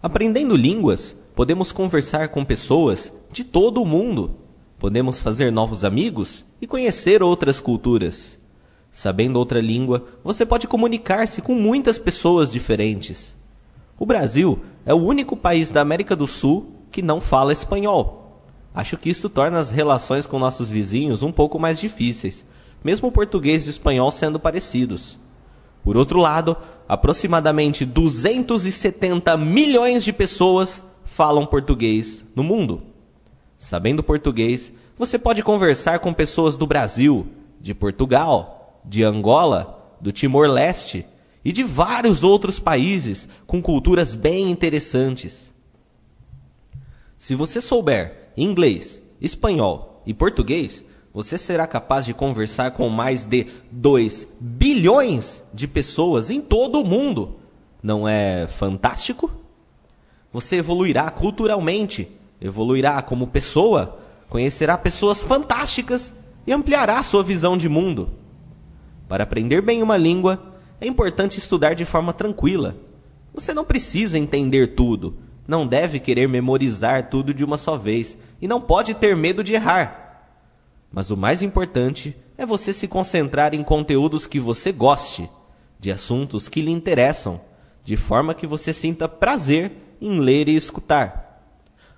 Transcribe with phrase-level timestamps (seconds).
[0.00, 4.36] Aprendendo línguas, podemos conversar com pessoas de todo o mundo.
[4.78, 8.38] Podemos fazer novos amigos e conhecer outras culturas.
[8.92, 13.34] Sabendo outra língua, você pode comunicar-se com muitas pessoas diferentes.
[13.98, 18.44] O Brasil é o único país da América do Sul que não fala espanhol.
[18.72, 22.44] Acho que isso torna as relações com nossos vizinhos um pouco mais difíceis,
[22.84, 25.18] mesmo o português e o espanhol sendo parecidos.
[25.88, 26.54] Por outro lado,
[26.86, 32.82] aproximadamente 270 milhões de pessoas falam português no mundo.
[33.56, 37.26] Sabendo português, você pode conversar com pessoas do Brasil,
[37.58, 41.06] de Portugal, de Angola, do Timor-Leste
[41.42, 45.50] e de vários outros países com culturas bem interessantes.
[47.16, 53.46] Se você souber inglês, espanhol e português, você será capaz de conversar com mais de
[53.70, 57.36] 2 bilhões de pessoas em todo o mundo.
[57.82, 59.30] Não é fantástico?
[60.32, 62.08] Você evoluirá culturalmente,
[62.40, 66.12] evoluirá como pessoa, conhecerá pessoas fantásticas
[66.46, 68.10] e ampliará sua visão de mundo.
[69.08, 72.76] Para aprender bem uma língua, é importante estudar de forma tranquila.
[73.34, 78.46] Você não precisa entender tudo, não deve querer memorizar tudo de uma só vez e
[78.46, 80.07] não pode ter medo de errar.
[80.92, 85.28] Mas o mais importante é você se concentrar em conteúdos que você goste,
[85.78, 87.40] de assuntos que lhe interessam,
[87.84, 91.28] de forma que você sinta prazer em ler e escutar.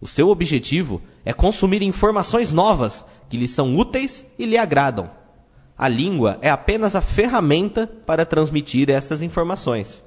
[0.00, 5.10] O seu objetivo é consumir informações novas que lhe são úteis e lhe agradam.
[5.76, 10.04] A língua é apenas a ferramenta para transmitir essas informações.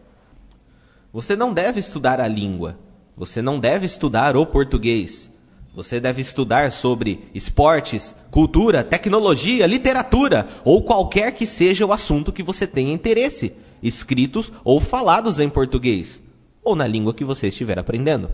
[1.11, 2.77] Você não deve estudar a língua.
[3.17, 5.31] Você não deve estudar o português.
[5.75, 12.41] Você deve estudar sobre esportes, cultura, tecnologia, literatura ou qualquer que seja o assunto que
[12.41, 13.51] você tenha interesse,
[13.83, 16.23] escritos ou falados em português
[16.63, 18.31] ou na língua que você estiver aprendendo.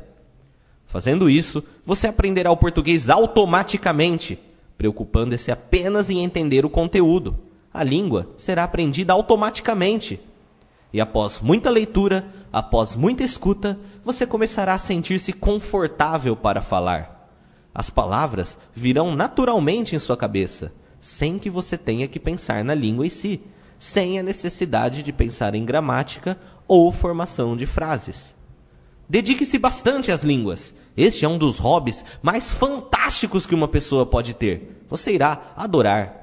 [0.86, 4.38] Fazendo isso, você aprenderá o português automaticamente,
[4.78, 7.36] preocupando-se apenas em entender o conteúdo.
[7.74, 10.20] A língua será aprendida automaticamente.
[10.94, 17.21] E após muita leitura, após muita escuta, você começará a sentir-se confortável para falar.
[17.74, 23.06] As palavras virão naturalmente em sua cabeça, sem que você tenha que pensar na língua
[23.06, 23.42] em si,
[23.80, 26.38] sem a necessidade de pensar em gramática
[26.68, 28.36] ou formação de frases.
[29.10, 30.74] Dedique-se bastante às línguas.
[30.96, 34.86] Este é um dos hobbies mais fantásticos que uma pessoa pode ter.
[34.90, 36.21] Você irá adorar.